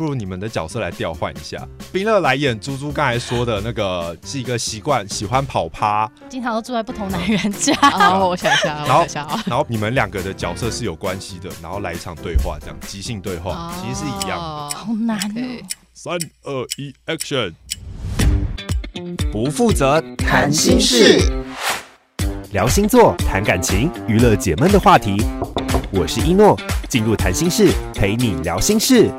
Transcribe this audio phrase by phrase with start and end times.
[0.00, 1.62] 不如你们的角色来调换一下。
[1.92, 7.74] 冰乐来演猪猪刚才说的那个是一个习惯喜欢跑趴，经常都住在不同男人家。
[7.82, 9.44] 好，我想一下，然后我想一下啊。
[9.44, 14.70] 然后你们两个的角色是有关系的，然后来一场对话，这样即兴对话，其实是一样的。
[14.74, 15.68] 好难哦。
[15.92, 16.14] 三
[16.44, 17.52] 二一，Action！
[19.30, 21.30] 不负责谈心事，
[22.52, 25.22] 聊星座、谈感情、娱乐解闷的话题。
[25.92, 26.58] 我是一诺，
[26.88, 29.10] 进入谈心室陪你聊心事。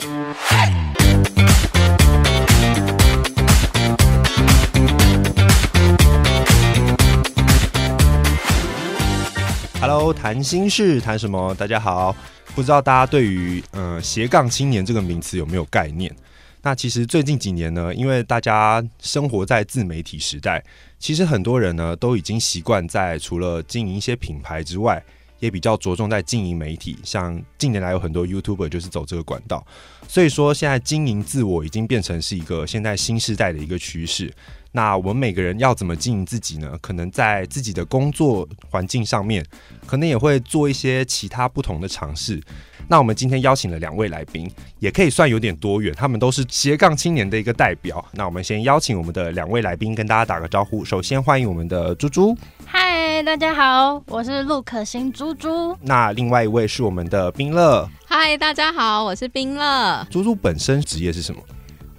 [9.82, 11.56] Hello，谈心事谈什么？
[11.56, 12.16] 大家好，
[12.54, 16.16] 不知道大家对于呃斜杠青年这个名词有没有概念？
[16.62, 20.64] 那其实最近几年呢，因为大家生活在自媒体时代，
[21.00, 25.04] 其实很多人呢都已经习惯在除了经营一些品牌之外，
[25.40, 27.00] 也比较着重在经营媒体。
[27.04, 29.66] 像近年来有很多 YouTuber 就是走这个管道，
[30.08, 34.32] 所以说现在经营自我已经变成是一个现在新时代的一个趋势。
[34.74, 36.78] 那我们每个人要怎么经营自己呢？
[36.82, 39.46] 可能在自己的工作环境上面，
[39.86, 42.42] 可能也会做一些其他不同的尝试。
[42.88, 44.50] 那我们今天邀请了两位来宾，
[44.80, 48.04] 也可以算有点多元，他们都是斜杠青年的一个代表。
[48.14, 50.84] 那我们先邀请我们的两位来宾跟大家打个招呼。
[50.84, 55.78] 首先欢迎我们的猪猪，嗨，大家好，我是陆可欣猪猪。
[55.82, 60.06] 那另外一位是我们的冰乐，嗨，大家好，我是冰乐。
[60.10, 61.42] 猪猪本身职业是什么？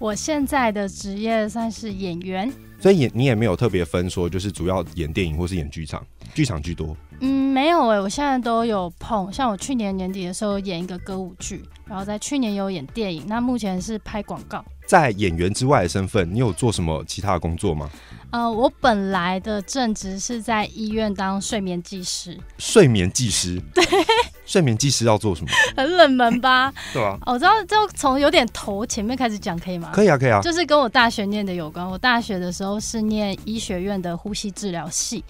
[0.02, 6.96] 我现在的职业算是演员，所以也你也没有特别分说，就是主要演电影或是演剧场，剧场居多。
[7.20, 9.32] 嗯，没有哎、欸，我现在都有碰。
[9.32, 14.64] 像我去年年底的时候演一个歌舞剧，然后在去年有演电影，那目前是拍广告。
[14.88, 17.88] 在演员之外的身份，你有做什么其他的工作吗？
[18.32, 22.36] 呃，我本来的正职是在医院当睡眠技师。
[22.58, 23.62] 睡眠技师？
[23.72, 23.84] 对。
[24.44, 25.48] 睡眠技师要做什么？
[25.76, 26.72] 很冷门吧？
[26.92, 27.18] 对啊。
[27.26, 29.90] 我知道，就从有点头前面开始讲，可以吗？
[29.94, 30.40] 可以啊，可以啊。
[30.40, 31.88] 就是跟我大学念的有关。
[31.88, 35.24] 我大学的时候是念医学院的呼吸治疗系，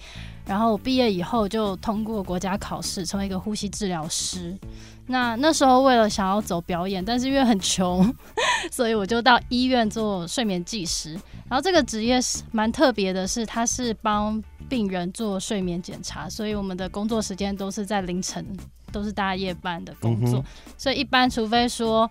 [0.45, 4.57] 然后我毕业以后就通过国家考试，成为一个呼吸治疗师。
[5.05, 8.13] 那那时候为了想要走表演，但是因为很穷，
[8.71, 11.11] 所以我就到医院做睡眠技师。
[11.49, 18.45] 然后这个职业是蛮特别的是，是它是帮病人做睡眠检查，所以我们的工作时间都是在凌晨，
[18.93, 20.39] 都是大夜班的工作。
[20.39, 20.45] 嗯、
[20.77, 22.09] 所以一般除非说，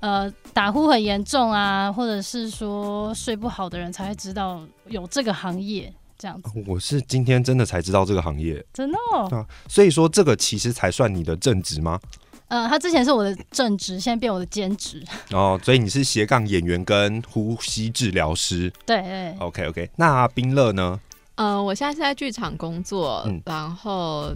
[0.00, 6.50] 呃，打呼很严重啊，或者是说睡不好的人才会知道有这个行业这样子。
[6.66, 8.98] 我是今天真的才知道这个行业，真的、
[9.30, 11.98] 啊，所以说这个其实才算你的正职吗？
[12.48, 15.02] 呃，他之前是我的正职，现在变我的兼职。
[15.30, 18.70] 哦，所以你是斜杠演员跟呼吸治疗师。
[18.84, 19.34] 对对。
[19.38, 21.00] OK OK，那冰乐呢？
[21.36, 24.32] 呃，我现在是在剧场工作，嗯、然后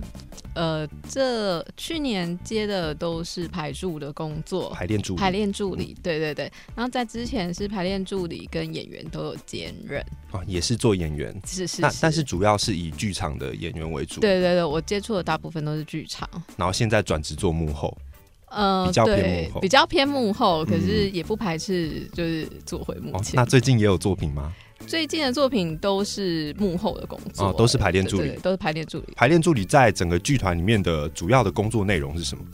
[0.54, 6.50] 呃，这去年接的都是排助的工作，排练助理，排练助理，对对对。
[6.74, 10.04] 然后在之前是排练助理跟演员都有兼任。
[10.32, 11.82] 哦，也是做演员，是是，是。
[11.82, 14.20] 那但是主要是以剧场的演员为主。
[14.20, 16.28] 对对对，我接触的大部分都是剧场。
[16.56, 17.96] 然后现在转职做幕后。
[18.50, 23.38] 呃，比较偏幕后，比较偏幕后，可是也不排斥就是做回幕前。
[23.38, 24.52] 哦，那最近也有作品吗？
[24.86, 29.12] 最近的作品都是幕后的工作，哦，都是排练助理，都是排练助理。
[29.14, 32.44] 排练助理在整个剧团里面的主要的工作内容是什么？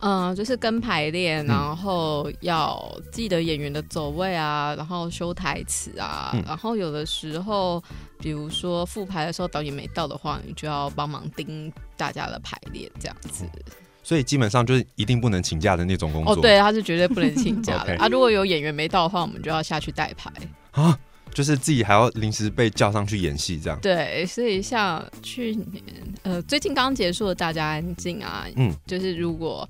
[0.00, 7.82] 嗯、呃，就是跟排练，然后要记得演员的走位啊，然后修台词啊，嗯、然后有的时候，
[8.18, 13.44] 比如说复排的时候导演没到的话，你就要帮忙盯大家的排练这样子。
[13.44, 13.62] 嗯
[14.06, 16.34] 所以基本上就是一定不能请假的那种工作。
[16.34, 17.96] 哦，对，他是绝对不能请假的。
[17.96, 20.30] 啊，如果有演员没到的话，我们就要下去代排。
[20.72, 20.98] 啊，
[21.34, 23.78] 就是自己还要临时被叫上去演戏这样。
[23.82, 25.82] 对，所以像去年，
[26.22, 29.68] 呃，最近刚结束的《大家安静》啊，嗯，就是如果。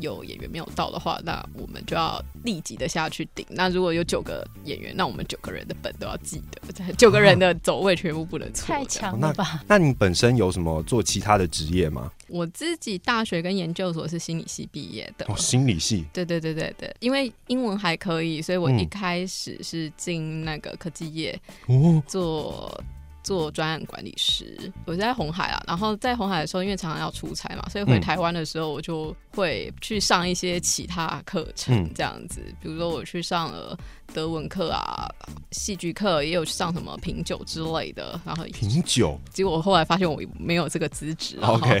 [0.00, 3.46] 有演员没有到的话，那我们就要立即的下去顶。
[3.50, 8.66] 那如果有九个演员，那我们九个人的本都要记得，九个人的走位全部不能错。
[8.74, 9.62] 太强了吧？
[9.68, 12.10] 那那你本身有什么做其他的职业吗？
[12.28, 15.26] 我自己大学跟研究所是心理系毕业的。
[15.28, 16.06] 哦，心理系。
[16.12, 22.82] 对对对对对，因为英文还可以，所以我一开始是进那个科技业，哦，做。
[23.26, 33.76] 做专案管理师，我在红海啊，然后在红海的时候，因为常常要出差嘛，所以回台湾的时候，我就会去上一些其他课程，这样子，比如说我去上了。
[34.14, 35.08] 德文课啊，
[35.50, 41.36] 戏剧课也有去上什么品酒之类的，然后品酒，结果我后来发现我没有这个资质。
[41.42, 41.80] OK，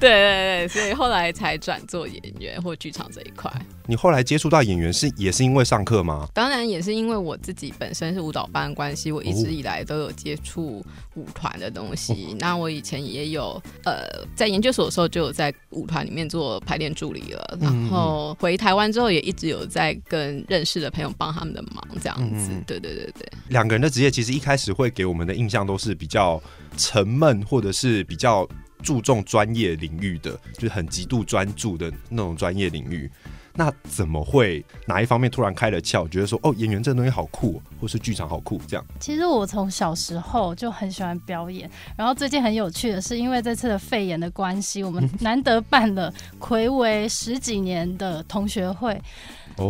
[0.00, 3.48] 对对对，所以后来才转做演员或剧场这一块。
[3.86, 6.28] 你后来接触到演员是也是因为上课吗？
[6.34, 10.84] 当然也是因为我自己本身是舞蹈班关系，我一直以来都有接触
[11.14, 12.28] 舞团的东西。
[12.30, 17.58] 哦、那我以前也有呃，在研究所的时候就有在舞团里面做排练助理了。
[17.60, 22.48] 然后回台湾之后，也一直有在跟认识的朋友帮他们的忙，这样子。
[22.52, 26.42] 嗯、对对对对，两个人的职业其实一开始会给我们的印象都是比较
[26.76, 28.48] 沉闷，或者是比较
[28.82, 33.10] 注重专业领域的，就是很极度专注的那种专业领域。
[33.56, 38.84] 那怎么会哪一方面突然开了窍，觉得说哦，演员这东西好酷，或是剧场好酷这样？
[39.00, 49.00] 其实我从小时候就很喜欢表演，然后最近很有趣的是，因为这次的肺炎的关系，我们难得办了魁违十几年的同学会。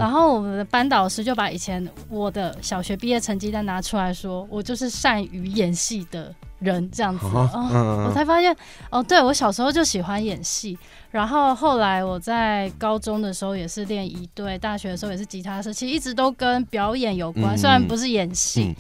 [0.01, 7.27] 然后我们的班导师就把以前我的小学毕业成绩单拿出来说，我就是善于演戏的人这样子。
[7.27, 8.57] 哦，我才发现
[8.91, 10.79] 哦，对，我小时候就喜欢演戏，
[11.11, 18.75] 然后后来我在高中的时候也是练一队，大学的时候也是吉他社，其实一直都跟表演有关，虽然不是演戏。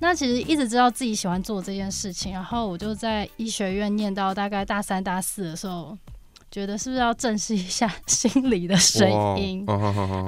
[0.00, 5.96] 那其实一直知道自己喜欢做这件事情，然后我就在医学院念到大概大三、大四的时候。
[6.50, 9.08] 觉得是不是要正视一下 心里的声
[9.38, 9.64] 音？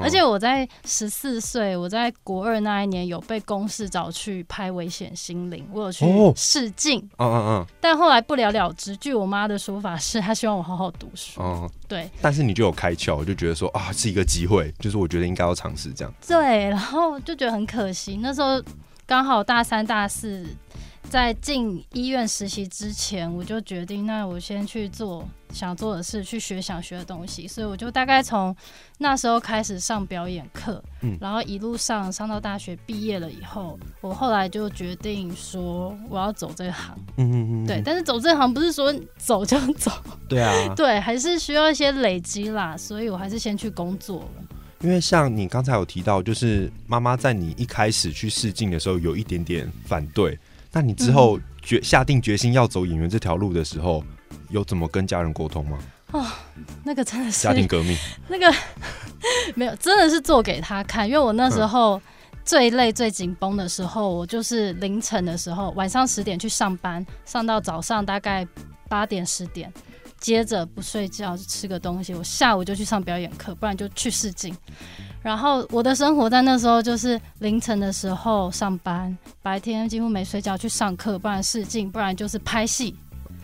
[0.01, 6.99] 而且我在十四岁，我在国二那一年有被公司找去拍《危险心灵》，我有去试镜。
[7.19, 7.67] 嗯嗯嗯。
[7.81, 8.97] 但后来不了了之。
[8.97, 11.41] 据我妈的说法是，她希望我好好读书。
[11.41, 12.09] 哦，对。
[12.21, 16.15] 但是你就有开窍，我就觉得说啊，是一个机会，就是我觉得应该要尝试这样。
[16.27, 18.63] 对，然后就觉得很可惜，那时候
[19.07, 20.47] 刚好大三、大四。
[21.11, 27.47] 在进医院实习之前，我就决定，那我先去做想做的事，去学想学的东西。
[27.47, 28.55] 所以我就大概从
[28.99, 37.83] 那时候开始上表演课，嗯，然后一路上上到大学毕业了以后，我后来就决定说我要走这行，嗯嗯嗯，对。
[37.85, 39.91] 但是走这行不是说走就走，
[40.29, 42.77] 对啊， 对，还是需要一些累积啦。
[42.77, 44.45] 所以我还是先去工作了。
[44.81, 50.37] 因为像你刚才有提到，就是妈妈在你一开始去试镜的时候有一点点反对。
[50.73, 54.03] 那你之后决、嗯、下定决心要走演员这条路的时候，
[54.53, 55.79] 有怎么跟家人沟通吗？
[56.13, 56.27] 哦，
[56.85, 57.97] 那个真的是家庭革命。
[58.29, 58.55] 那个
[59.55, 61.09] 没有，真的是做给他看。
[61.09, 62.01] 因为我那时候
[62.45, 68.47] 最累、最紧绷的时候，我就是凌晨的时候，晚上十点去上班，上到早上大概
[68.91, 69.73] 八点十点，
[70.21, 74.55] 接着不睡觉就吃个东西，我下午就去上表演课，不然就去试镜。
[75.23, 82.95] 然后我的生活在那时候就是凌晨的时候上班，白天几乎没睡觉去上课，不然试镜，不然就是拍戏。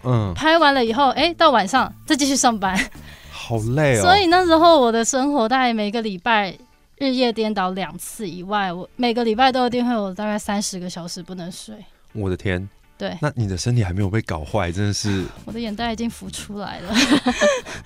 [0.04, 2.78] 嗯，拍完了以后，哎，到晚上再继续上班，
[3.30, 4.02] 好累哦。
[4.02, 6.56] 所以那时候我的生活大概每个礼拜
[6.96, 11.74] 日夜颠倒两次以外，我每个礼拜都一定会有大概三十个小时不能睡。
[12.12, 12.68] 我的天！
[12.96, 15.24] 对，那你的身体还没有被搞坏，真的是。
[15.44, 16.92] 我的眼袋已经浮出来了，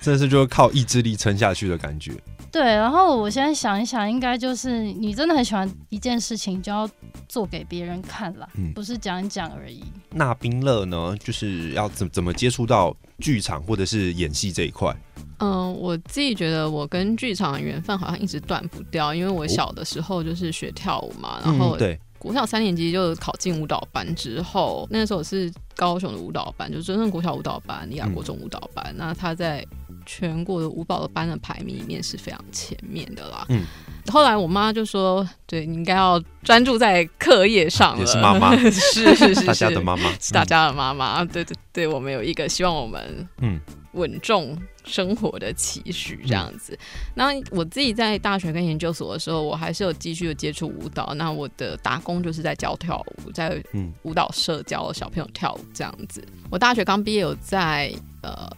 [0.01, 2.13] 真的是就是靠意志力撑下去的感觉。
[2.53, 6.87] 对，然后我现在想一想，应该就是你真的很喜欢一件事情，就要
[7.27, 9.83] 做给别人看啦，嗯、不是讲一讲而已。
[10.11, 14.95] 那冰乐呢，就是要怎怎么接触到剧场或者是演戏这一块？
[15.39, 29.65] 嗯，我自己觉得我跟剧场的缘分好像一直断不掉，因为我小的时候就是学跳舞嘛，哦、然后对，国小三年级就考进舞蹈班之后，那时候我是高雄的舞蹈班，就是真正国小舞蹈班，李亚国中舞蹈班，嗯、那他在。
[30.05, 33.45] 全国的舞蹈的班的排名里面是非常前面的啦。
[33.49, 33.65] 嗯，
[34.07, 41.23] 后来我妈就说：“对，你应该要专注在课业上了。”也是妈妈， 是是是，大家的妈妈，是大家的妈妈。
[41.25, 43.59] 对对对，我们有一个希望我们嗯
[43.93, 46.77] 稳重生活的期许这样子。
[47.15, 51.13] 那我自己在大学跟研究所的时候，我还是有继续的接触舞蹈。
[51.15, 53.63] 那我的打工就是在教跳舞，在
[54.01, 56.23] 舞蹈社教小朋友跳舞这样子。
[56.49, 58.49] 我大学刚毕业有在呃。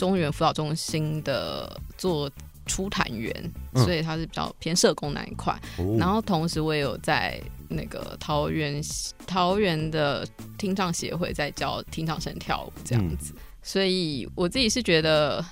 [0.00, 2.30] 中原辅导中心的做
[2.64, 5.52] 初谈员，嗯、所以他是比较偏社工那一块。
[5.76, 7.38] 哦、然后同时我也有在
[7.68, 8.82] 那个桃园
[9.26, 10.26] 桃园的
[10.56, 13.34] 听障协会在教听障生跳舞这样子。
[13.36, 15.44] 嗯、所以我自己是觉得，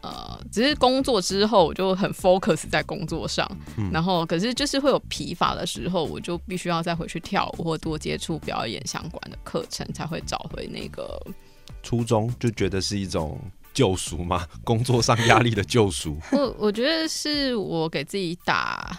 [0.00, 11.20] 呃，只是工作之后我就很 focus 在工作上，嗯、然后可是就是会有疲乏的时候，我就必须要再回去跳舞或多接触表演相关的课程，才会找回那个
[11.84, 13.38] 初衷，就觉得是一种。
[13.78, 14.44] 救赎吗？
[14.64, 16.18] 工作上压力的救赎？
[16.32, 18.90] 我我觉得是我给自己打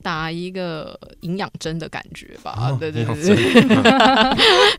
[0.00, 2.54] 打一个营养针的感觉吧。
[2.56, 3.14] 哦、对对对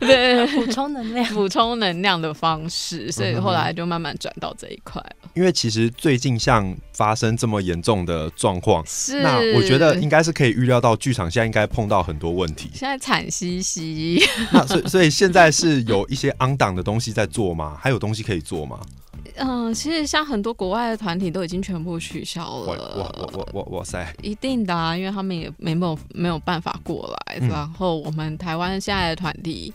[0.00, 5.30] 对，补充能量、补充能量的方式，所以后来就慢慢转到这一块了。
[5.34, 12.70] 因为其实最近像发生这么严重的状况，是那我觉得应该是可以预料到剧场现在应该碰到很多问题。
[12.72, 14.22] 现在惨兮兮。
[14.52, 17.76] 那所以所以现在是有一些 on 档的东西在做吗？
[17.80, 18.78] 还有东西可以做吗？
[19.36, 22.66] 嗯、呃，其实像很多国外的团体都已经全部取消了。
[22.66, 24.14] 哇哇哇哇哇塞！
[24.22, 27.38] 一定的啊，因为他们也没有没有办法过来。
[27.40, 29.72] 嗯、然后我们台湾现在的团体，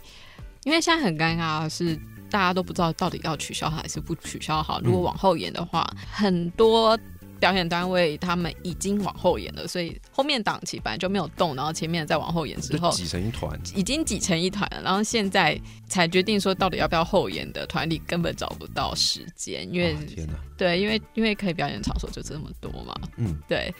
[0.64, 1.98] 因为现在很尴尬的是，
[2.30, 4.80] 大家都不知道到底要取消还是不取消好。
[4.82, 6.98] 如果往后延的话，嗯、很多。
[7.40, 14.82] 表演单位他们已经往后延了，所以后面档期本来就没有动，然后前面再往后延之后挤成一团，已经挤成一团了。
[14.82, 15.58] 然后现在
[15.90, 22.94] 才决定说到底要不要后演的团里根本找不到时间，因为、哦、天哪，对，因为因为可以表演场所就这么多嘛。
[23.16, 23.74] 嗯， 对。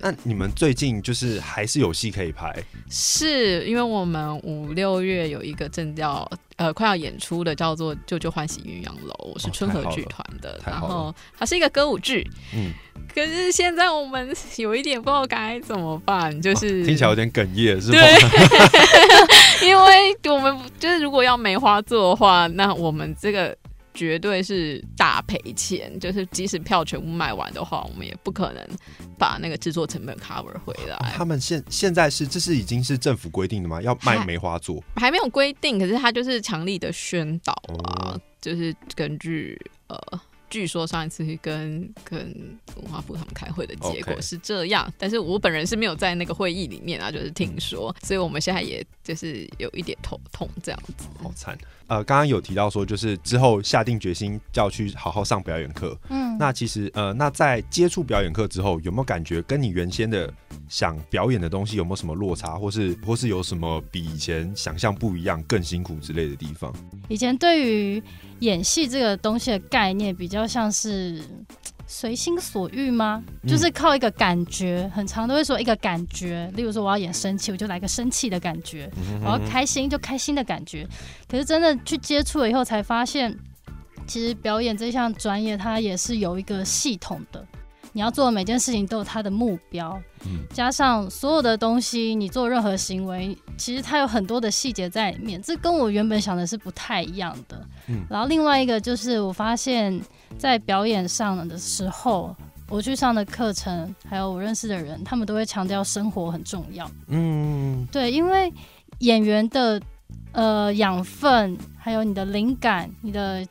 [0.00, 2.54] 那你们最近就是还是有戏可以拍？
[2.90, 12.28] 是因为我们五六月有一个正要呃快要演出的，叫做《旧旧欢喜鸳鸯楼》，我是春和剧团的，然后它是一个歌舞剧。
[12.54, 12.72] 嗯。
[13.14, 17.98] 可是现在我们有一点不知道该怎么办，就是听起来有点哽咽，是吧？
[19.60, 23.56] 对， 因为我们就是如果要梅花座的话，那我们这个
[23.92, 25.98] 绝对是大赔钱。
[26.00, 28.66] 就是即使票全部卖完的话，我们也不可能
[29.18, 30.96] 把那个制作成本 cover 回来。
[30.96, 33.80] 哦、他们现现在是这是已经是政府规定的吗？
[33.82, 39.98] 要卖梅花座还，还没有规定，可是他就是强力的宣导啊，哦、就是根据呃。
[40.54, 42.32] 据说上一次跟跟
[42.76, 51.08] 文化部他们开会的结果是这样.但是我本人是没有在那个会议里面啊，就是听说，所以我们现在也就是有一点头痛这样子。
[51.20, 51.58] 好惨。
[51.88, 55.98] 呃，刚刚有提到说，就是之后下定决心就要去好好上表演课。
[56.08, 60.32] 嗯，那其实呃，那在接触表演课之后，有没有感觉跟你原先的
[60.74, 66.74] 想表演的东西有没有什么落差，或是或是有什么比以前想象不一样、更辛苦之类的地方？
[67.08, 68.02] 以前对于
[68.40, 71.22] 演戏这个东西的概念，比较像是。
[71.86, 73.22] 随心所欲吗？
[73.46, 76.50] 就是靠一个感觉，很常都会说一个感觉。
[76.56, 78.88] 例如说，我要演生气，我就来个生气的感觉；
[79.22, 80.88] 我要开心，就开心的感觉。
[81.28, 83.38] 可是真的去接触了以后，才发现，
[84.06, 87.46] 其实表演这项专业，它也是有一个系统的。
[87.94, 89.98] 你要做的每件事情都有它的目标，
[90.52, 95.40] 加上所有的东西，你做任何行为，其实它有很多的细节在里面。
[95.40, 97.66] 这跟我原本想的是不太一样的。
[98.10, 99.98] 然后另外一个就是，我发现。
[100.36, 102.34] 在表演上的时候，
[102.68, 106.90] 我去上的课程，还有我认识的人，他们都会强调生活很重要。
[107.06, 108.52] 嗯，对，因为
[108.98, 109.80] 演员的
[110.32, 113.46] 呃养分，还有你的灵感，你的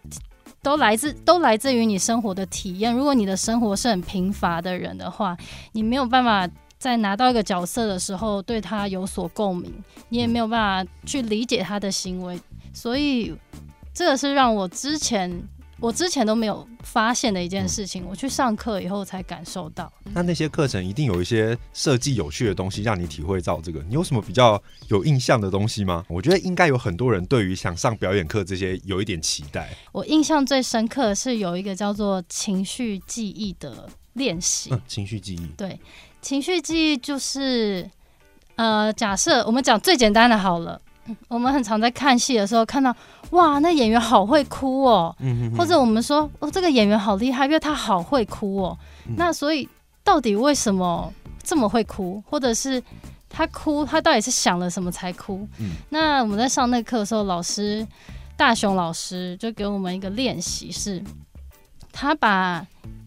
[0.63, 2.91] 都来自都来自于你生活的体验。
[2.91, 5.37] 如果你的生活是很贫乏的人的话，
[5.73, 9.71] 你没有办法在拿到一个角色的时候对他有所共鸣，
[10.09, 12.39] 你也没有办法去理解他的行为。
[12.73, 13.35] 所以
[13.93, 15.47] 这个是让我之前。
[15.83, 19.91] 我之前都没有发现的一件事情，我去上课以后才感受到。
[20.13, 23.83] 那那些课程一定有一些设计有趣的东西，让你体会到这个。
[23.89, 26.05] 你有什么比较有印象的东西吗？
[26.07, 29.75] 我觉得应该有很多人对于想上表演课这些有一点期待。
[29.91, 34.69] 我印象最深刻的是有一个叫做情绪记忆的练习。
[34.71, 35.45] 嗯，情绪记忆。
[35.57, 35.77] 对，
[36.21, 37.91] 情绪记忆就是，
[38.55, 40.79] 呃，假设我们讲最简单的好了。
[41.27, 42.95] 我们很常在看戏的时候看到，
[43.31, 48.77] 哇，那演员好会哭哦，嗯、哼哼或者我们说，哦，这个演员好厉害，因为他好会哭哦。
[49.07, 49.67] 嗯、那所以
[50.03, 51.11] 到底为什么
[51.43, 52.81] 这么会哭，或者是
[53.29, 55.47] 他哭，他到底是想了什么才哭？
[55.59, 57.85] 嗯、那我们在上那课的时候，老师
[58.37, 61.03] 大雄老师就给我们一个练习，是
[61.91, 62.65] 他把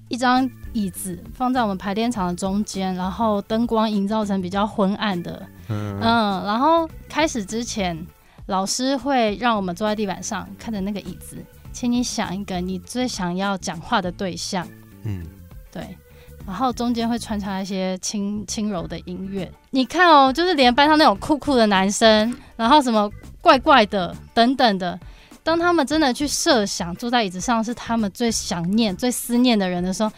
[0.09, 5.47] 一张椅子放在我们排练场的中间，然后灯光营造成比较昏暗的。
[5.69, 7.97] 嗯，然后开始之前，
[8.47, 11.37] 老师会让我们坐在地板上，看着那个椅子，
[11.73, 14.67] 请你想一个你最想要讲话的对象。
[15.05, 15.25] 嗯，
[15.73, 15.97] 对，
[16.47, 19.51] 然后中间会穿插一些轻轻柔的音乐。
[19.71, 24.99] 你看哦，就是连班上那种酷酷的男生，然后什么怪怪的等等的，
[25.43, 30.13] 当他们真的去设想坐在椅子上是他们最想念、最思念的人的时候，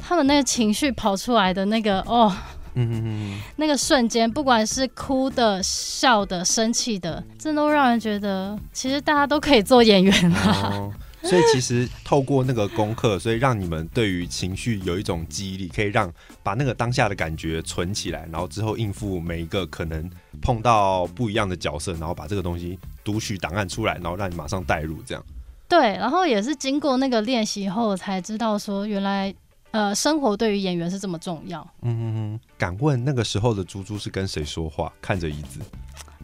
[0.00, 2.34] 他们那个情绪跑出来的那个哦。
[2.78, 10.70] 嗯哼哼，那个瞬间，不管是哭的、笑的、生气的，这都让人觉得，其实大家都可以做演员啊。
[10.74, 10.92] 哦，
[11.22, 20.10] 所以其实透过那个功课，所以让你们对于情绪有一种记忆力，可以让把那个当下的感觉存起来，然后之后应付每一个可能
[20.42, 25.24] 碰到不一样的角色，然后把这个东西读取档案出来，然后让你马上带入这样。
[25.66, 29.34] 对，然后也是经过那个练习后才知道说，原来。
[29.76, 31.60] 呃，生活对于演员是这么重要。
[31.82, 34.90] 嗯嗯嗯，敢问那个时候的猪猪是跟谁说话？
[35.02, 35.60] 看着椅子。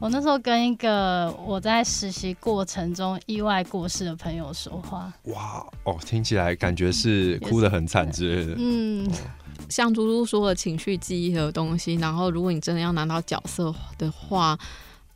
[0.00, 5.12] 我那时候跟一个我在实习过程中意外过世的朋友说话。
[5.24, 8.54] 哇哦，听起来感觉是哭得很惨之类的。
[8.56, 9.06] 嗯，
[9.68, 14.58] 像猪猪说的情绪记忆的东西，然后如果你真的要拿到角色的话，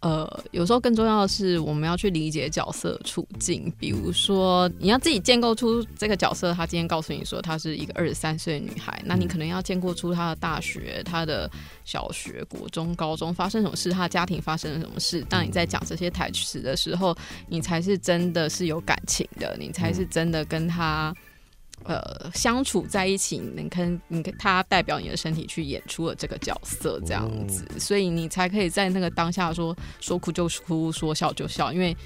[0.01, 3.73] 呃，有时候更重要的是，我们要去理解角色处境。
[3.79, 11.51] 比如说，你要自己建构出这个角色，他今天告诉你说她是一个二十三岁女孩，那你可能要建构出她的大学、她的
[11.85, 15.25] 小学、国中、高中发生什么事，她的家庭发生了什么事。
[15.29, 17.17] 当你在讲这些台词的时候，
[17.49, 21.15] 你才是真的是有感情的，你才是真的跟她。
[21.87, 31.97] 呃，相处在一起，你看，你跟他代表你的身体去演出了这个角色，这样子，哦、所以你才可以在那个当下说说哭就哭，说笑就笑，因为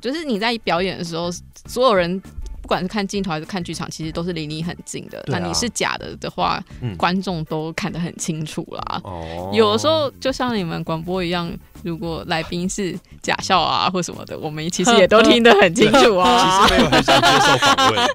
[0.00, 1.30] 就是你在表演的时候，
[1.66, 2.20] 所有人。
[2.68, 5.24] 不管是看镜头还是看剧场，其实都是离你很近的。
[5.28, 9.00] 那、啊、你是假的的话，嗯、观众都看得很清楚啦。
[9.04, 11.50] 哦，有的时候就像你们广播一样，
[11.82, 16.66] 如果来宾是假笑啊或什么的，我们其实也都听得很清楚啊。
[16.68, 18.06] 其实没有很想接受访问。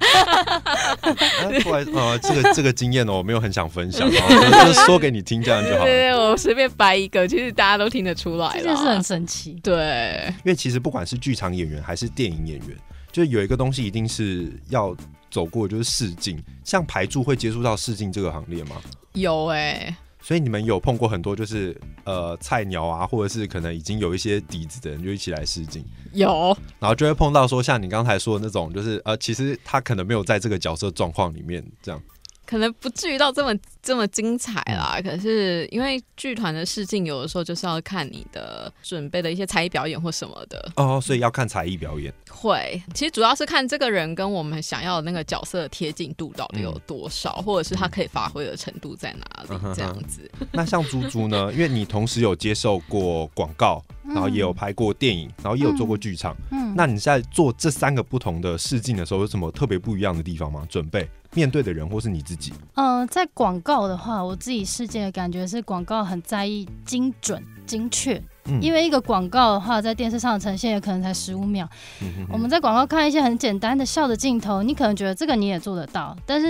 [1.63, 5.83] 不然呃，这个这个经验呢，我没有很想分享，就是说给你听这样就好。
[5.83, 8.51] 对，对对，我随便掰一个，其实大家都听得出来。
[8.53, 9.57] 这件事很神奇。
[9.63, 12.77] 对，因为其实不管是剧场演员还是电影演员。
[13.13, 14.93] 就有一个东西一定是要
[15.29, 16.43] 走过，就是试镜。
[16.65, 18.81] 像排柱会接触到试镜这个行列吗？
[19.13, 25.85] 有哎、欸，所以你们有碰过很多就是呃菜鸟啊，或者是可能已经有一些底子的人，就一起来试镜。
[26.13, 32.01] 有，然后就会碰到说像你刚才说的那种，就是呃其实他可能没有在这个角色状况里面这样。
[32.45, 42.13] 可能不至于到这么这么精彩啦，可是因为剧团的试镜有的时候就是要看你的准备的一些才艺表演或什么的哦，所以要看才艺表演。
[42.29, 50.29] 会，其实主要是看这个人跟我们想要的那个角色的贴近度到底有多少，嗯、或者是他可以发挥的程度在哪里，嗯、这样子。
[50.51, 51.51] 那像猪猪呢？
[51.53, 56.35] 因为你同时有接受过广告，然后也有拍过电影，然后也有做过剧场。
[56.51, 60.67] 嗯，那你在做这三个不同的试镜的时候，有什么特别不一样的地方吗？
[60.69, 61.09] 准备？
[61.33, 71.67] 面对的人或是你自己，嗯、呃，在广告的话，我自己世界的感觉是广告很在意精准、精确，嗯、因为一个广告的话，在电视上的呈现也可能才十五秒。
[72.01, 76.47] 嗯、哼哼我们在广告看一些很简单的笑的镜头，你可能觉得这个你也做得到，但是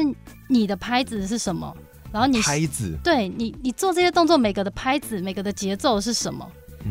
[0.47, 1.73] 你的拍子是什么？
[2.11, 6.47] 然后你拍子，对你，你做这些动作，每个的拍子，每个的节奏是什么？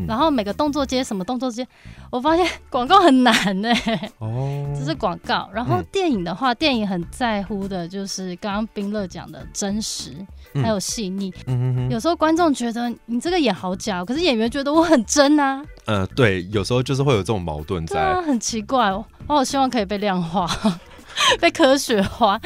[0.07, 1.67] 然后每个动作接什么动作接，
[2.11, 3.73] 我发现 广告很难呢。
[4.19, 5.49] 哦， 这是广告。
[5.53, 10.15] 然后电影的话，电影很在乎的就是刚刚冰乐讲的真实，
[10.55, 11.33] 还有细腻。
[11.47, 15.63] 嗯，有时候观众觉得你这个演好假，可是演员觉得我很真啊。
[15.87, 18.01] 呃，对，有时候就是会有这种矛盾在。
[18.01, 19.05] 啊，很奇怪哦。
[19.27, 20.49] 我好希望可以被量化，
[21.41, 22.41] 被科学化。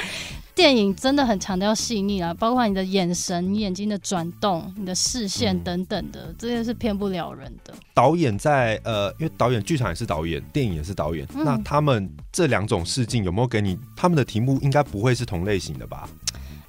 [0.56, 7.74] 电影真的很强调细腻啊，包括你的眼神、你眼睛的转动、你的视线等等的，这些是骗不了人的。
[7.92, 14.58] 导演在呃，因为导演剧场也是导演，电影也是导演，嗯、那他们这两种试镜有没有给你他们的题目？
[14.62, 16.08] 应该不会是同类型的吧？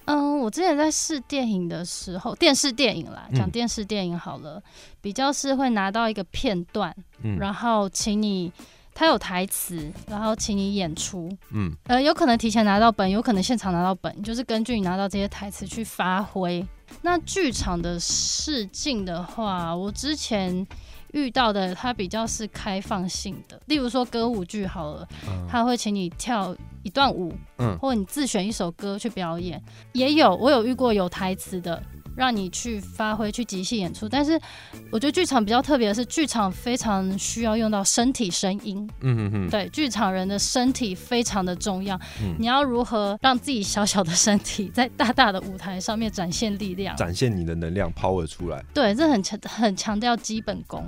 [0.04, 4.64] 嗯，我之前在试电影的时候，电视电影啦，讲电视电影好了，嗯、
[5.00, 8.52] 比较是会拿到一个片段，嗯、然后请你。
[8.98, 16.66] 他有台词，然后请你演出，嗯，呃，有可能提前拿到本，有可能现场拿到本，就是根据你拿到这些台词去发挥。
[17.04, 20.66] 那剧场的试镜的话，我之前
[21.14, 25.08] 遇到的，它比较是开放性的，例如说歌舞剧好了，
[25.48, 29.62] 他会请你跳一段舞，嗯，或者你自选一首歌去表演，
[29.94, 31.84] 也有我有遇过有台词的。
[32.18, 34.10] 让你去发挥，去即兴演出。
[34.10, 34.38] 但是
[34.92, 38.90] 我觉得剧场比较特别的是，剧场非常需要用到身体声音。
[39.02, 41.96] 嗯嗯嗯，对，剧场人的身体非常的重要。
[42.22, 48.64] 嗯，你要如何让自己小小的身体在大大的舞台上面展现力量，展现你的能量，power 出来？
[48.74, 50.84] 对，这很强，很强调基本功。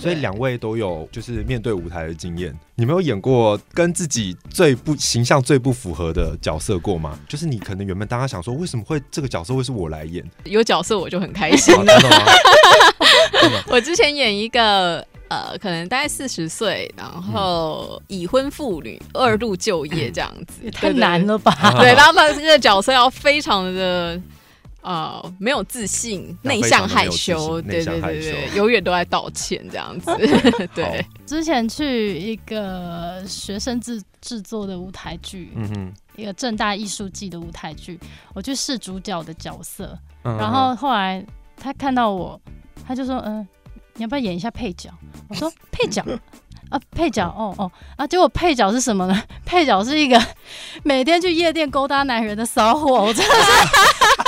[0.00, 7.18] 所以两位都有就是面对舞台的经验，你没有演过跟自己最不形象最不符合的角色过吗？
[7.28, 10.24] 就是你可能原本大家想说，为什么会这个角色会是我来演？
[10.44, 11.92] 有角色我就很开心了。
[13.68, 21.52] 我之前演一个呃，可能大概四十岁，然后已婚妇女二度就业这样子，也太难了吧？
[21.78, 24.20] 对，然后他这个角色要非常的。
[24.80, 30.10] 啊、呃，没有自信，内向害羞，对对对对，永远都在道歉这样子。
[30.74, 37.98] 对，之前去一个学生制制作的舞台剧，嗯哼，一个正大艺术季的舞台剧，
[38.34, 41.24] 我去试主角的角色，嗯、然后后来
[41.56, 42.40] 他看到我，
[42.86, 43.48] 他就说：“嗯、呃，
[43.94, 44.88] 你要不要演一下配角？”
[45.28, 46.04] 我说：“配角。”
[46.70, 48.06] 啊，配角哦哦啊！
[48.06, 49.22] 结果配角是什么呢？
[49.44, 50.16] 配角是一个
[50.84, 54.19] 每天去夜店勾搭男人的骚货，我真的是。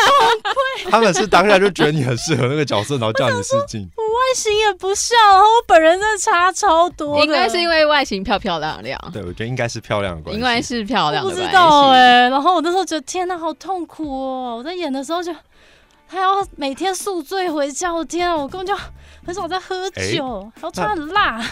[0.90, 3.88] 他们是当下就觉得你很适合那个角色，然后叫你试镜。
[3.96, 7.22] 我外形也不像，然后我本人真的差超多。
[7.24, 8.98] 应该是因为外形漂漂亮亮。
[9.12, 10.38] 对，我觉得应该是漂亮的关系。
[10.38, 11.42] 应该是漂亮的关系。
[11.42, 12.28] 不知道哎、欸。
[12.28, 14.56] 然后我那时候觉得天哪，好痛苦哦！
[14.58, 15.34] 我在演的时候就
[16.06, 18.74] 还要每天宿醉回家，我天啊，我根本就
[19.24, 21.42] 很少在喝酒，欸、然后穿很辣。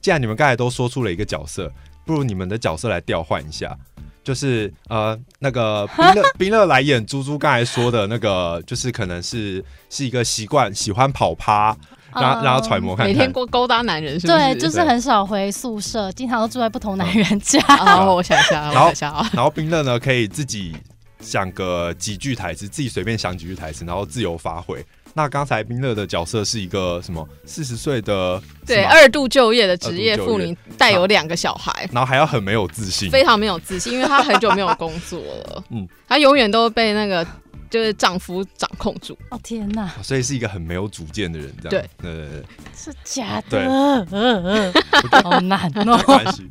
[0.00, 1.70] 既然你们刚才都说出了一个角色，
[2.04, 3.76] 不如你们的角色来调换一下，
[4.28, 11.74] 就是呃，那个冰乐 冰乐来演猪猪刚才说的那个，就是可能是是一个习惯喜欢跑趴。
[12.10, 14.38] 让让他揣摩看，看，每天过勾搭男人是不是？
[14.38, 17.58] 对，就是很少回宿舍，经常都住在不同男人家。
[17.68, 18.92] 然 后我想一下，然后
[19.32, 20.74] 然后冰乐呢，可以自己
[21.20, 24.84] 想个几句台词，自己随便想几句台词，然后自由发挥。
[25.18, 27.28] 那刚才冰乐的角色是一个什么？
[27.44, 35.64] 四十岁的对二度就业的职业妇女，带有两个小孩，然后还要很没有自信，非常没有自信，因为她很久没有工作了。
[35.74, 37.26] 嗯，她永远都被那个。
[37.70, 39.14] 就是丈夫掌控住。
[39.28, 39.86] 哦，天哪！
[40.02, 41.86] 所以是一个很没有主见的人，这样。
[42.00, 42.10] 对。
[42.10, 42.42] 对对对，
[42.74, 44.72] 是假的，嗯嗯，
[45.22, 46.48] 好难哦，没关系，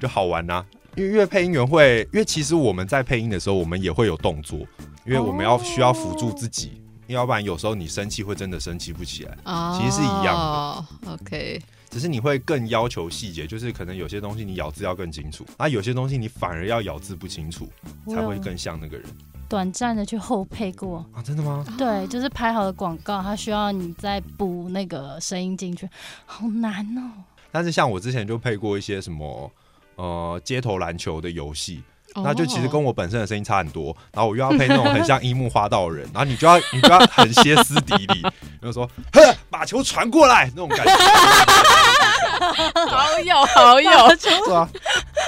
[0.00, 0.64] 就好玩呐。
[0.94, 4.60] 因为因为配音员会，因为其实我们在配音的时候，我们也会有动作，
[5.04, 6.80] 因为我们要需要辅助自己，
[7.14, 9.36] 要不然有时候你生气会真的生气不起来，
[9.78, 11.12] 其实是一样的。
[11.12, 17.68] OK，只是你会更要求细节，就是可能有些东西你咬字要更清楚，啊，有些东西你反而要咬字不清楚，
[18.06, 19.06] 才会更像那个人。
[19.48, 21.22] 短暂的去后配过啊？
[21.22, 21.64] 真的吗？
[21.78, 25.88] 对，就是拍好的广告，它需要你再补那个声音进去，
[26.26, 27.10] 好难哦。
[27.50, 29.50] 但是像我之前就配过一些什么
[29.96, 31.82] 呃街头篮球的游戏，
[32.22, 33.96] 那就其实跟我本身的声音差很多。
[34.12, 38.22] 然后我又要配那种很像樱木花道的人， 然后你就要你就要很歇斯底里，
[38.60, 40.92] 然后说呵，把球传过来那种感觉。
[42.88, 44.68] 好 有好有，是啊。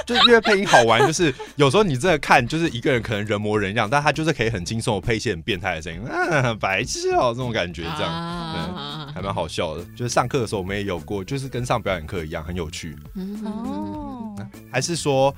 [0.05, 9.83] 就是因为配音好玩，就是有时候你真的看，就是一个人可能人模人样，但他就是可以很轻松的配一些很变态的声音，啊，白痴哦，这种感觉这样，对，还蛮好笑的。
[9.95, 12.97] 就是上课的时候我们也有过，就是跟上表演课一样，很有趣。
[13.45, 14.35] 哦，
[14.71, 15.33] 还是说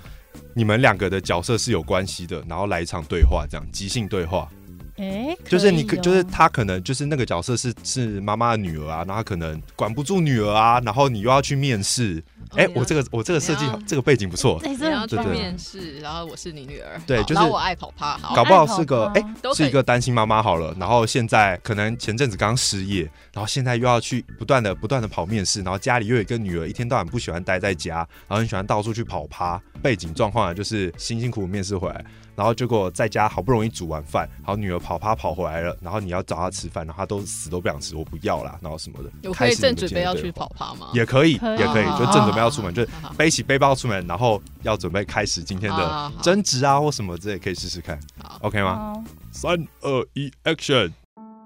[0.53, 4.49] 你们两个的角色是有关系的，然后来一场对话，这样即兴对话。
[4.97, 12.23] 哎，就是你可就是他可能就是那个角色是是妈妈的女儿啊，然后他可能管不住女儿啊，然后你又要去面试。
[12.55, 14.61] 哎，我这个我这个设计这个背景不错。
[14.63, 17.01] 你要去面试，然后我是你女儿。
[17.07, 19.25] 对，就是我爱跑趴，搞不好是个哎，
[19.55, 20.75] 是一个单亲妈妈好了。
[20.79, 27.95] 然后现在可能前阵子刚失业，然后现在又要去不断的不断的跑面试，然后家里又有一个女儿，一天到晚不喜欢待在家，
[28.27, 29.59] 然后很喜欢到处去跑趴。
[29.81, 32.05] 背景状况啊，就是辛辛苦苦面试回来。
[32.35, 39.29] 然后结果在家好不容易煮完饭，然后女儿跑趴跑回来了，然后你要找她吃饭，然后她都死都不想吃，我不要啦，然后什么的。
[39.29, 40.87] 我可以正准备要去跑趴吗？
[40.93, 42.85] 也可以，也可以，就正准备要出门，就
[43.17, 47.99] 背起背包出门，然后要准备开始今天的争执啊或什么之类，可以试试看
[48.41, 48.93] ，OK 吗？
[49.31, 50.91] 三二一，Action！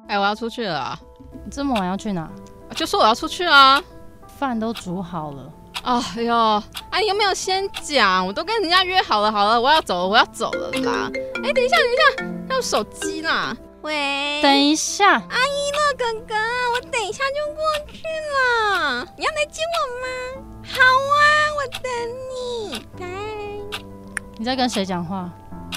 [0.07, 0.97] 哎，我要出去了，
[1.43, 2.29] 你这么晚要去哪？
[2.75, 3.81] 就说我要出去啊，
[4.37, 5.51] 饭都煮好了。
[5.83, 8.25] 哎呦，哎，有没有先讲？
[8.25, 11.09] 我都跟人家约好了，好了，我要走了，我要走了啦。
[11.43, 13.55] 哎，等一下，等一下，还有手机啦。
[13.81, 16.35] 喂，等一下，阿一诺哥哥，
[16.75, 18.01] 我等一下就过去
[18.33, 19.07] 了。
[19.17, 20.07] 你要来接我吗？
[20.63, 21.23] 好啊，
[21.55, 21.89] 我等
[22.33, 22.85] 你。
[22.99, 23.07] 拜。
[24.37, 25.29] 你在跟谁讲话？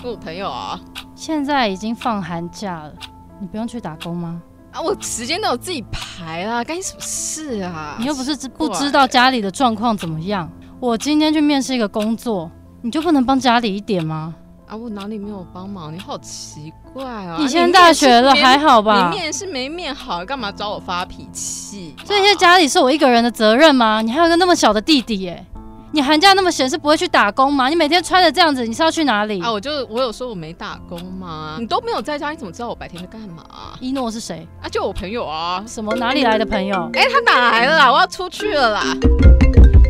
[0.03, 0.81] 跟我朋友啊。
[1.15, 2.93] 现在已经放寒假了，
[3.39, 4.43] 你不用去打工吗？
[4.73, 7.97] 啊，我时间都有自己排啦，干你什么事啊？
[7.99, 10.51] 你又不是知不知道家里的状况怎么样？
[10.79, 12.51] 我今天去面试一个工作，
[12.83, 14.35] 你就不能帮家里一点吗？
[14.67, 15.93] 啊，我哪里没有帮忙？
[15.93, 17.37] 你好奇怪啊！
[17.41, 19.11] 你现在大学了还好吧？
[19.11, 21.97] 你面试没面好，干嘛找我发脾气？
[22.05, 24.01] 这些家里是我一个人的责任吗？
[24.01, 25.45] 你还有个那么小的弟弟耶。
[25.93, 27.69] 你寒假那么闲，是不会去打工吗？
[27.69, 29.43] 你每天穿的这样子，你是要去哪里？
[29.43, 31.57] 啊，我就我有说我没打工吗？
[31.59, 33.45] 你都没有在家，你怎么知道我白天在干嘛？
[33.81, 34.47] 一诺是谁？
[34.63, 35.65] 啊，就我朋友啊。
[35.67, 35.95] 什么？
[35.97, 36.89] 哪里来的朋友？
[36.95, 37.91] 哎、欸，他哪来了啦？
[37.93, 38.83] 我要出去了啦！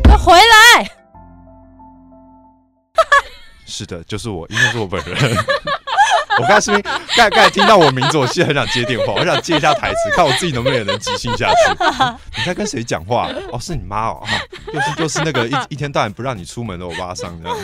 [0.05, 0.85] 快回来！
[3.67, 5.37] 是的，就是我，一诺是我本人。
[6.41, 11.85] 我刚才是不是刚才刚才听到我名字，我现在很想接电话， 我想接一下台词，看我自己能不能也能即兴下去。
[12.39, 13.29] 你在跟谁讲话？
[13.53, 14.23] 哦，是你妈哦，
[14.73, 17.57] 就是就是那个一一天到晚不让你出门的欧巴桑这样，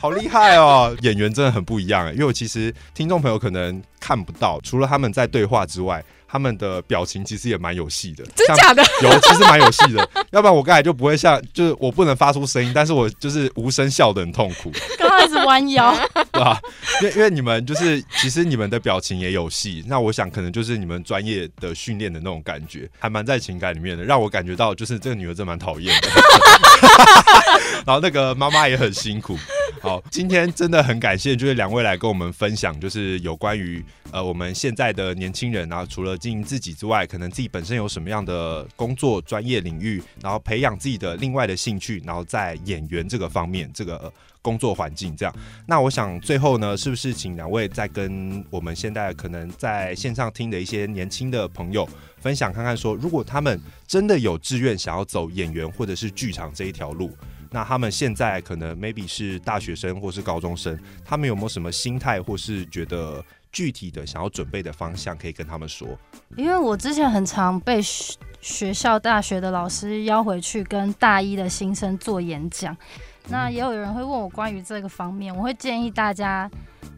[0.00, 0.94] 好厉害哦！
[1.00, 6.04] 演员真的很不一样，因为我其实听众朋友可能看不到，除了他们在对话之外。
[6.28, 8.82] 他们的表情其实也蛮有戏的，真假的？
[9.02, 10.08] 有，其实蛮有戏的。
[10.32, 14.72] 要不然我刚才就不会像，就是我不能发出声音，但是我就是无声笑的很痛苦。
[14.98, 15.94] 刚开始弯腰，
[16.32, 16.60] 对吧？
[17.02, 19.84] 因为因为你们就是，其实你们的表情也有戏。
[19.86, 26.08] 那我想可能就是你们专业的训练的那种感觉，还蛮在情感里面的，让我感觉到就是这个女儿真蛮讨厌的。
[27.86, 29.38] 然后那个妈妈也很辛苦。
[29.80, 44.12] 好，今天真的很感谢，就是两位来跟我们分享，就是有关于呃我们现在的年轻人啊，除了经营自己之外，可能自己本身有什么样的工作专业领域，然后培养自己的另外的兴趣，然后在演员这个方面，这个
[44.42, 45.34] 工作环境这样。
[45.66, 51.88] 那我想最后呢，是不是请两位再跟我们现在可能在线上听的一些年轻的朋友
[52.20, 57.14] 分享看看，说如果他们真的有志愿想要走演员或者是剧场这一条路。
[57.50, 65.88] 那他们现在可能 maybe 是大学生或是高中生，他们有没有什么心态或是觉得具体的想要准备的方向可以跟他们说？
[66.36, 67.80] 因为我之前很常被
[68.40, 72.76] 学校大学的老师邀回去跟大一的新生做演讲，
[73.28, 76.50] 那也有人会问我关于这个方面，我会建议大家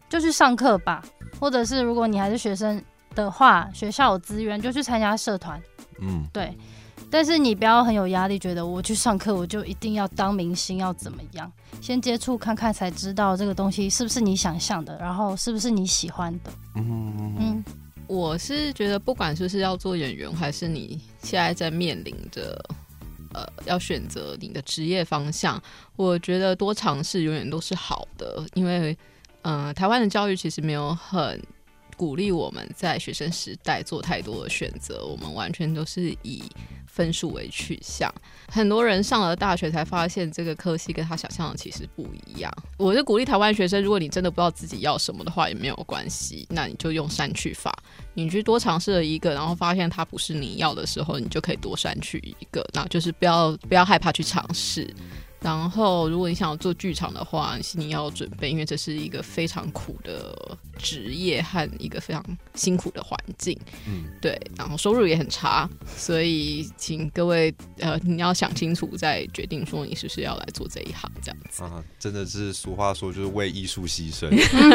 [0.08, 1.02] 就去上课吧，
[1.38, 2.82] 或者是如果你还是学生
[3.14, 5.61] 的话，学校有资源就去参加社团，
[6.00, 6.56] 嗯，对。
[7.11, 11.51] 但是你不要很有压力，觉得我去上课我就一定要当明星，要怎么样？
[11.81, 16.51] 先接触看看才知道这个东西是不是你想象的，然后是不是你喜欢的。
[16.75, 17.64] 嗯嗯，
[18.07, 22.62] 我是觉得不管是不是要做演员，还是你现在在面临着
[23.33, 25.62] 呃要选择你的职业方向，
[25.97, 28.97] 我觉得多尝试永远都是好的，因为
[29.42, 31.42] 嗯、呃，台湾的教育其实没有很。
[31.97, 36.44] 鼓励我们在学生时代做太多的选择，我们完全都是以
[36.98, 38.12] 分数为取向。
[38.50, 42.52] 很多人上了大学才发现，这个科系跟他想象的其实不一样。
[42.76, 47.72] 我是鼓励台湾学生，如果你真的不知道自己要什么的话，也没有关系，那你就用删去法，
[48.14, 52.68] 你去多尝试了一个，然后发现它不是你要的时候，你就可以多删去一个。
[52.72, 54.92] 那就是不要不要害怕去尝试。
[55.40, 62.24] 然后，如果你想要做剧场的话，你要准备，因为这是一个非常苦的职业和一个非常
[62.55, 63.57] 辛苦的环境。
[63.87, 64.37] 嗯，对。
[64.57, 71.62] 然后收入也很差，所以请各位呃，你要想清楚再决定说你是不是要来做这一行这样子。
[71.62, 74.29] 啊，真的是俗话说就是为艺术牺牲。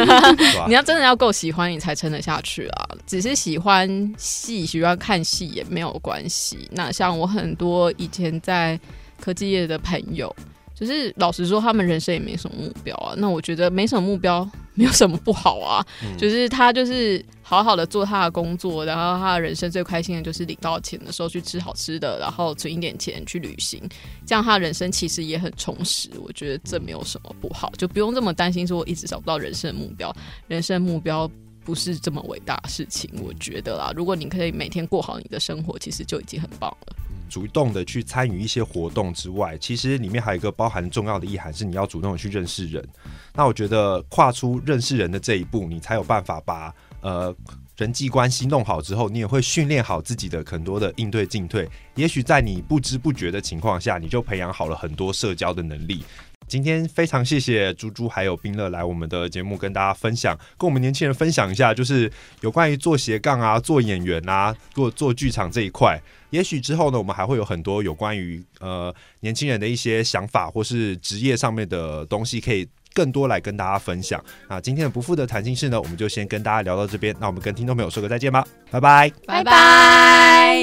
[0.66, 2.88] 你要真的要够喜欢，你才撑得下去啊。
[3.06, 6.66] 只是喜欢戏、喜欢看戏也没有关系。
[6.72, 8.80] 那像我很多以前在
[9.24, 10.34] 科技业的朋友。
[10.74, 13.14] 就是老实说，他们人生也没什么目标啊。
[13.16, 15.86] 那我觉得没什么目标，没有什么不好啊。
[16.02, 23.80] 嗯、就是他就是好好的做他的工作，然后他的人生最开心的就是领到钱的时候去吃好吃的，然后存一点钱去旅行，
[24.26, 26.10] 这样他的人生其实也很充实。
[26.20, 30.12] 我觉得这没有什么不好，就不用这么担心说我一直找不到人生的目标。
[30.48, 31.30] 人生目标
[31.64, 33.92] 不是这么伟大的事情，我觉得啦。
[33.94, 36.96] 如果你可以每天过好你的生活，其实就已经很棒了。
[37.34, 42.88] 主动的去参与一些活动之外，其实里面还有一个包含重要的意涵，是你要主动的去认识人。
[43.34, 47.34] 那我觉得跨出认识人的这一步，你才有办法把呃
[47.76, 51.68] 人际关系弄好之后，你也会训练好自己的很多的应对进退。
[51.96, 56.04] 也许在你不知不觉的情况下，你就培养好了很多社交的能力。
[56.46, 66.00] 今天非常谢谢猪猪还有冰乐来我们的节目跟大家分享，跟我们年轻人分享一下，就是有关于做斜杠啊、做演员啊、做做剧场这一块。
[66.30, 74.22] 也许之后呢，我们还会有很多有关于呃年轻人的一些想法或是职业上面的东西，可以更多来跟大家分享。
[74.48, 77.14] 那今天的不负的谈心事呢，我们就先跟大家聊到这边。
[77.20, 80.60] 那我们跟听众朋友说个再见吧，拜拜，拜拜。